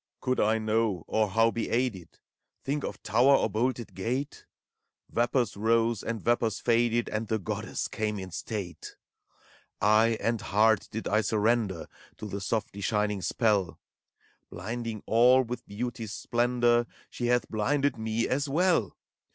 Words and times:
Could 0.19 0.39
I 0.39 0.57
know, 0.57 1.03
or 1.05 1.29
how 1.29 1.51
be 1.51 1.69
aided? 1.69 2.17
Think 2.63 2.83
of 2.83 3.03
tower 3.03 3.35
or 3.35 3.47
bolted 3.51 3.93
gate? 3.93 4.47
Yapors 5.15 5.55
rose 5.55 6.01
and 6.01 6.19
vapors 6.19 6.59
faded, 6.59 7.07
And 7.07 7.27
the 7.27 7.37
Goddess 7.37 7.87
came 7.87 8.17
in 8.17 8.31
state 8.31 8.95
I 9.79 9.85
Eye 10.13 10.17
and 10.19 10.41
heart 10.41 10.87
did 10.89 11.07
I 11.07 11.21
surrender 11.21 11.87
To 12.17 12.25
the 12.25 12.41
softly 12.41 12.81
shining 12.81 13.21
spell: 13.21 13.77
Blinding 14.49 15.03
all 15.05 15.43
with 15.43 15.67
Beauty's 15.67 16.13
splendor, 16.13 16.87
She 17.11 17.27
hath 17.27 17.47
blinded 17.47 17.95
me, 17.95 18.27
as 18.27 18.49
well. 18.49 18.97